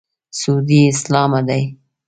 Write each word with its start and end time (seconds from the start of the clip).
سعودي 0.39 0.81
اسلامه 0.93 1.41
دی. 1.47 1.63